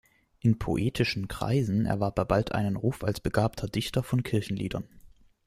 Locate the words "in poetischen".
0.39-1.27